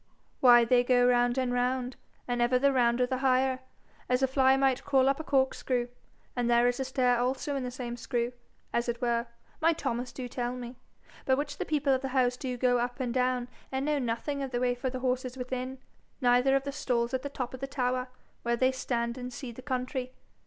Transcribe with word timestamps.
'Why, 0.39 0.65
they 0.65 0.83
go 0.83 1.05
round 1.07 1.37
and 1.37 1.53
round, 1.53 1.95
and 2.27 2.41
ever 2.41 2.57
the 2.57 2.71
rounder 2.73 3.05
the 3.05 3.19
higher, 3.19 3.59
as 4.09 4.23
a 4.23 4.27
fly 4.27 4.57
might 4.57 4.83
crawl 4.83 5.07
up 5.07 5.19
a 5.19 5.23
corkscrew. 5.23 5.89
And 6.35 6.49
there 6.49 6.67
is 6.67 6.79
a 6.79 6.85
stair 6.85 7.19
also 7.19 7.55
in 7.55 7.61
the 7.63 7.69
same 7.69 7.95
screw, 7.95 8.33
as 8.73 8.89
it 8.89 8.99
were, 8.99 9.27
my 9.61 9.73
Thomas 9.73 10.11
do 10.11 10.27
tell 10.27 10.53
me, 10.55 10.79
by 11.27 11.35
which 11.35 11.59
the 11.59 11.65
people 11.65 11.93
of 11.93 12.01
the 12.01 12.07
house 12.17 12.35
do 12.35 12.57
go 12.57 12.79
up 12.79 12.99
and 12.99 13.13
down, 13.13 13.47
and 13.71 13.85
know 13.85 13.99
nothing 13.99 14.41
of 14.41 14.49
the 14.49 14.59
way 14.59 14.73
for 14.73 14.89
the 14.89 15.01
horses 15.01 15.37
within, 15.37 15.77
neither 16.19 16.55
of 16.55 16.63
the 16.63 16.71
stalls 16.71 17.13
at 17.13 17.21
the 17.21 17.29
top 17.29 17.53
of 17.53 17.59
the 17.59 17.67
tower, 17.67 18.07
where 18.41 18.55
they 18.55 18.71
stand 18.71 19.19
and 19.19 19.31
see 19.31 19.51
the 19.51 19.61
country. 19.61 20.15